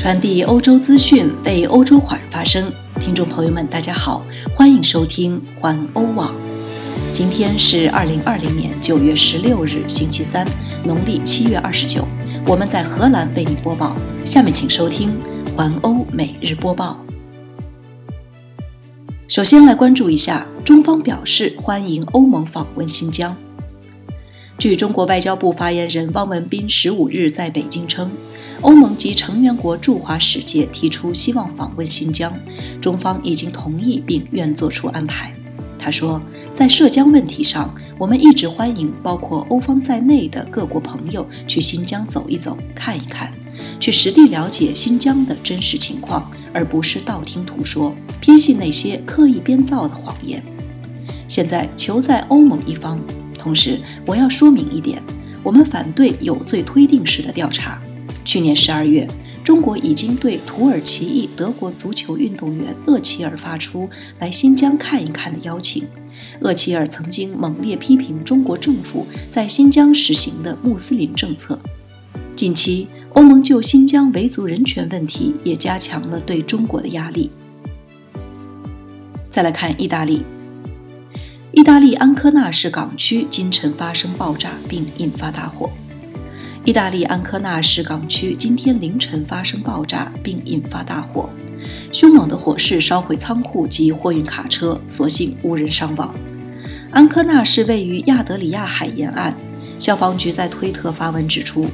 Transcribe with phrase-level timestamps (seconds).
[0.00, 2.72] 传递欧洲资讯，为欧洲华人发声。
[3.02, 4.24] 听众朋友们，大家好，
[4.56, 6.34] 欢迎收听环欧网。
[7.12, 10.48] 今天是二零二零年九月十六日，星期三，
[10.84, 12.08] 农历七月二十九。
[12.46, 13.94] 我们在荷兰为您播报。
[14.24, 15.14] 下面请收听
[15.54, 16.98] 环欧每日播报。
[19.28, 23.36] 首先来关注一下，中方表示欢迎欧盟访问新疆。
[24.60, 28.10] 据中国外交部发言人汪文斌十五日在北京称，
[28.60, 32.30] 欧盟及成员国驻华使节提出希望访问新疆，
[32.78, 35.32] 中方已经同意并愿作出安排。
[35.78, 36.20] 他说，
[36.52, 43.32] 在涉疆问题上，我们一直欢迎包括欧方在内的各国朋友去新疆走一走、看一看，
[43.80, 50.44] 去实地了解新疆的真实情况，而不是道听途说、偏信那些刻意编造的谎言。
[51.26, 53.00] 现在求在欧盟一方。
[53.40, 55.02] 同时，我要说明一点，
[55.42, 57.80] 我们反对有罪推定式的调查。
[58.22, 59.08] 去年十二月，
[59.42, 65.84] 中国已经对土耳其裔德国足球运动员厄齐尔发出来新疆看一看的邀请。
[66.40, 71.58] 厄齐尔曾经猛烈批评中国政府在新疆实行的穆斯林政策。
[72.36, 77.30] 近期，欧盟就新疆维族人权问题也加强了对中国的压力。
[79.30, 80.20] 再来看意大利。
[81.52, 85.68] 意大利安科纳市港区今晨发生爆炸并引发大火。
[86.64, 91.28] 意大利安科纳市港区今天凌晨发生爆炸并引发大火，
[91.92, 96.14] 凶猛的火势烧毁仓库及货运卡车，所幸无人伤亡。
[96.92, 99.36] 安科纳是位于亚得里亚海沿岸，
[99.80, 101.66] 消防局在推特发文指出，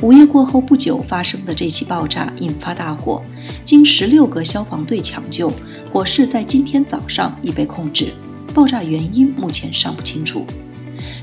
[0.00, 3.20] 午夜过后不久发生的这起爆炸引发大火，
[3.64, 5.52] 经十六个消防队抢救，
[5.92, 8.14] 火势在今天早上已被控制。
[8.54, 10.46] 爆炸原因目前尚不清楚。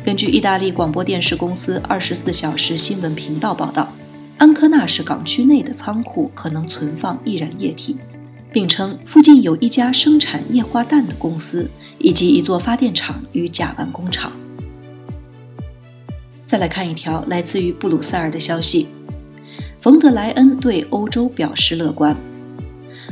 [0.03, 3.93] 根据意大利广播电视公司二十四小时新闻频道报道，
[4.37, 7.95] 安科纳市港区内的仓库可能存放易燃液体，
[8.51, 14.33] 并称附近有一家生产液化氮的公司以及一座发电厂与甲烷工厂。
[16.45, 18.89] 再来看一条来自于布鲁塞尔的消息：
[19.79, 22.13] 冯德莱恩对欧洲表示乐观。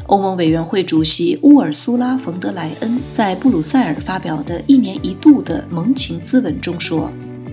[0.09, 7.11] 欧盟委员会主席乌尔苏拉·冯德莱恩在布鲁塞尔发表的一年一度的盟情咨文中说，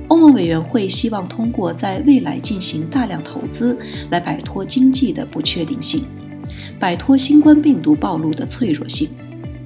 [0.09, 3.77] 欧盟委员会希望通过在未来进行大量投资
[4.09, 6.05] 来摆脱经济的不确定性，
[6.81, 9.11] 摆脱新冠病毒暴露的脆弱性。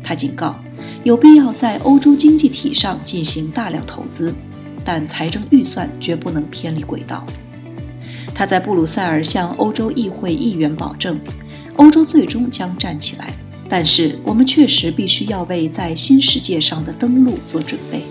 [0.03, 0.57] 他警告，
[1.05, 4.35] 有必要在欧洲经济体上进行大量投资，
[4.85, 7.25] 但财政预算绝不能偏离轨道。
[8.35, 11.21] 他在布鲁塞尔向欧洲议会议员保证。
[11.81, 13.33] 欧洲最终将站起来，
[13.67, 18.03] 但是我们确实必须要为在新世界上的登陆做准备。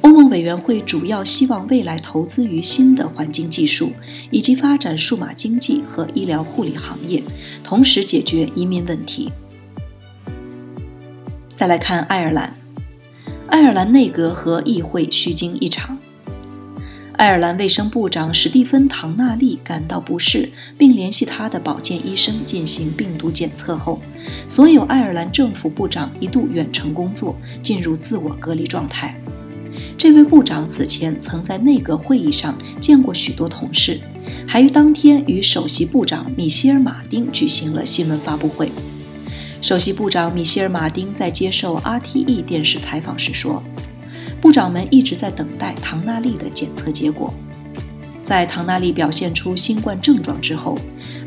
[0.00, 3.92] 欧盟委员会主要希望未来投资于新的环境技术，
[4.30, 7.22] 以及发展数码经济和医疗护理行业，
[7.62, 9.30] 同时解决移民问题。
[11.54, 12.56] 再来看爱尔兰，
[13.48, 15.98] 爱尔兰内阁和议会虚惊一场。
[17.16, 24.00] 爱尔兰卫生部长史蒂芬·唐纳利感到不适，并联系他的保健医生进行病毒检测后，
[24.48, 29.14] 所有爱尔兰政府部长一度远程工作，进入自我隔离状态。
[29.96, 34.00] 这位部长此前曾在内阁会议上见过许多同事，
[34.48, 38.72] 还于当天与首席部长米歇尔·马丁举行了新闻发布会。
[39.60, 43.62] 首席部长米歇尔·马丁在接受 RTE 电视采访时说。
[44.42, 47.32] 部长们一直在等待唐纳利的检测结果。
[48.24, 50.76] 在唐纳利表现出新冠症状之后，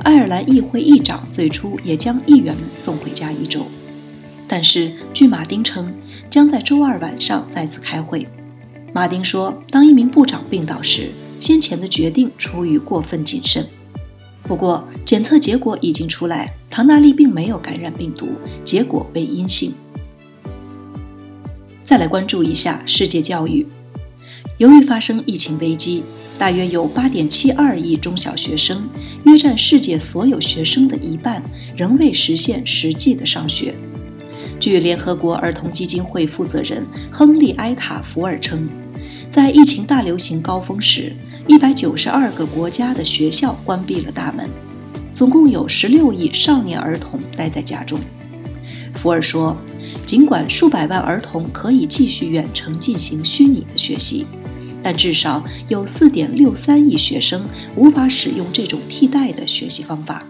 [0.04, 3.66] 爱尔兰议会议长最初也将议员们送回家一周。
[4.50, 5.94] 但是，据马丁称，
[6.30, 8.28] 将在周二晚上再次开会。
[8.92, 11.10] 马丁说，当一名部长病倒时，
[11.40, 13.66] 先前的决定出于过分谨慎。
[14.44, 18.28] 不过，检测结果已经出来，唐纳利并没有感染病毒，
[18.66, 19.74] 结果为阴性。
[21.86, 23.66] 再来关注一下世界教育。
[24.58, 26.04] 由于发生疫情危机，
[26.40, 28.90] 大约有8.72亿中小学生，
[29.26, 31.44] 约占世界所有学生的一半，
[31.78, 33.76] 仍未实现实际的上学。
[34.60, 38.68] 据联合国儿童基金会负责人亨利·埃塔福尔称，
[39.30, 41.14] 在疫情大流行高峰时
[41.48, 44.50] ，192个国家的学校关闭了大门，
[45.14, 48.00] 总共有16亿少年儿童待在家中。
[48.96, 49.56] 福尔说。
[50.06, 54.26] 尽管数百万儿童可以继续远程进行虚拟的学习，
[54.84, 57.44] 但至少有4.63亿学生
[57.76, 60.24] 无法使用这种替代的学习方法。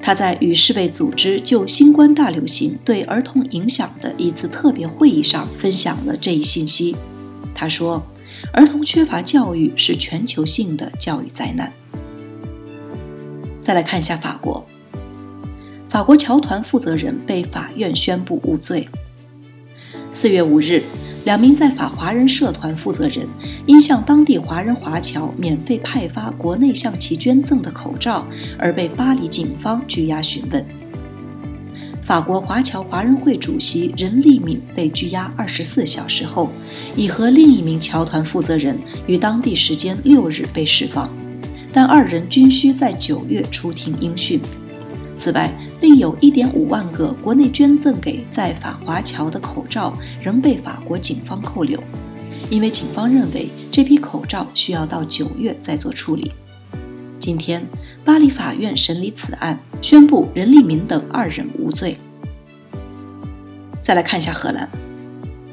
[0.00, 6.96] 他在与世卫组织就新冠大流行对儿童影响的一次特别会议上分享了这一信息。
[7.54, 8.02] 他说
[8.52, 11.72] ：“儿童缺乏教育是全球性的教育灾难。”
[13.62, 14.66] 再来看一下法国，
[15.92, 18.88] 法国侨团负责人被法院宣布无罪。
[20.10, 20.82] 四月五日，
[21.26, 23.28] 两名在法华人社团负责人
[23.66, 28.26] 因向当地华人华侨免费派发国内向其捐赠的口罩
[28.58, 30.64] 而被巴黎警方拘押询问。
[32.02, 36.50] 法国华侨华人会主席任立敏被拘押二十四小时后，
[36.96, 41.10] 已和另一名侨团负责人于当地时间六日被释放，
[41.70, 44.40] 但二人均需在九月出庭应讯。
[45.22, 51.80] 此外，另有一点五万个国内捐赠给在法华侨的口罩仍被法国警方扣留，
[52.50, 56.32] 因为警方认为这批口罩需要到九月再做处理。
[57.20, 57.64] 今天，
[58.04, 61.96] 巴黎法院审理此案，宣布任立民等二人无罪。
[63.80, 64.68] 再来看一下荷兰，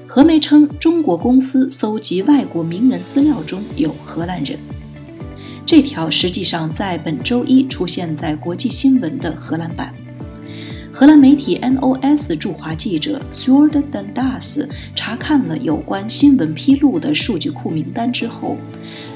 [0.07, 4.57] 荷媒称中国公司搜集外国名人资料中有荷兰人。
[5.71, 9.94] 这条实际上在本周一出现在国际新闻的荷兰版。
[10.92, 18.57] 荷兰媒体 NOS 驻华记者 s u r d Den Das 查看了有关新闻披露的数据库名单之后，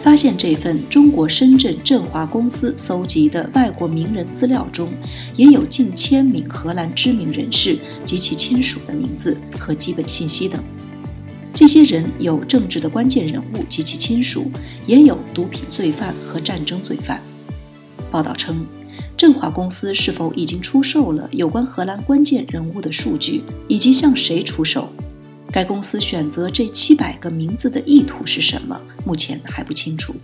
[0.03, 4.91] 发现这份中国深圳振华公司搜集的外国名人资料中，
[5.35, 10.63] 也有近千名荷兰知名人士及其亲属的名字和基本信息等。
[11.53, 14.51] 这些人有政治的关键人物及其亲属，
[14.87, 17.21] 也有毒品罪犯和战争罪犯。
[18.11, 18.65] 报道称。
[19.15, 24.91] 振华公司是否已经出售了有关荷兰关键人物的数据，以及向谁出售？
[25.49, 28.79] 该公司选择这七百个名字的意图是什么？
[29.05, 30.15] 目前还不清楚。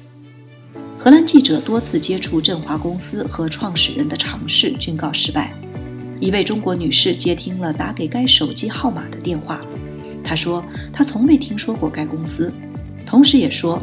[0.98, 5.54] 荷兰记者多次接触振华公司和创始人的尝试均告失败。
[6.20, 9.62] 一位中国女士接听了打给该手机号码的电话，
[10.30, 12.54] 他说他从未听说过该公司，
[13.04, 13.82] 同时也说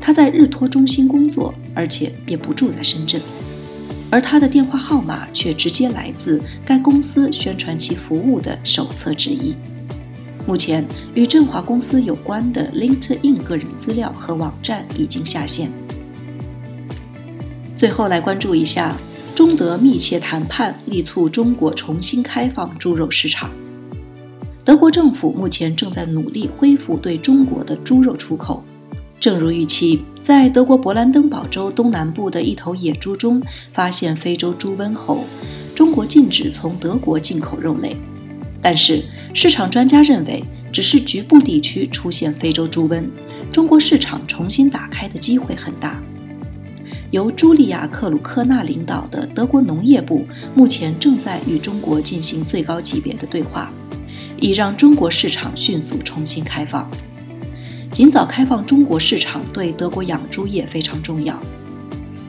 [0.00, 3.20] 他在日托中心工作，而且也不住在深圳。
[4.10, 9.54] 而他的电话号码却直接来自该公司宣传其服务的手册之一。
[10.48, 15.70] 目前，与振华公司有关的 LinkedIn 个人资料和网站已经下线。
[17.76, 18.96] 最后来关注一下，
[19.32, 23.48] 中德密切谈判，力促中国重新开放猪肉市场。
[24.64, 28.64] 德国政府目前正在努力恢复对中国的猪肉出口。
[29.20, 35.24] 正如预期，在德国勃兰登堡州东南部的一头野猪中发现非洲猪瘟后，
[35.74, 37.94] 中国禁止从德国进口肉类。
[38.62, 43.04] 但是，市场专家认为，只是局部地区出现非洲猪瘟，
[43.52, 46.02] 中国市场重新打开的机会很大。
[47.10, 53.70] 由茱莉亚·克鲁克纳领导的德国农业部目前正在与中国进行最高级别的对话，
[54.44, 56.86] 以让中国市场迅速重新开放。
[57.90, 61.34] 尽早开放中国市场对德国养猪业非常重要。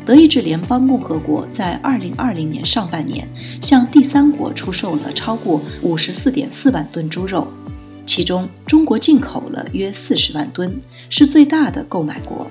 [0.05, 3.27] 德意志联邦共和国在2020年上半年
[3.59, 7.49] 向第三国出售了超过54.4万吨猪肉，
[8.05, 10.79] 其中中国进口了约40万吨，
[11.09, 12.49] 是最大的购买国。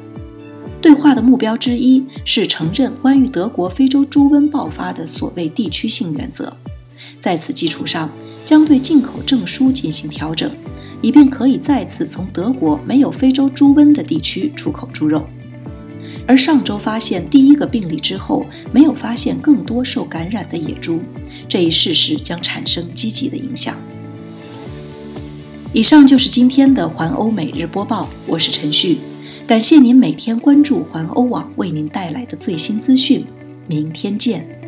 [0.83, 6.55] 对话的目标之一是承认关于德国非洲猪瘟爆发的所谓地区性原则，
[7.19, 8.11] 在此基础上
[8.45, 10.51] 将对进口证书进行调整。
[11.03, 15.23] 以便可以再次从德国没有非洲猪瘟的地区出口猪肉，
[16.27, 21.03] 而上周发现第一个病例之后，没有发现更多受感染的野猪，
[21.47, 23.77] 这一事实将产生积极的影响。
[25.75, 28.97] 以上就是今天的环欧每日播报，我是陈旭，
[29.47, 33.27] 感谢您每天关注环欧网为您带来的最新资讯，
[33.67, 34.64] 明天见。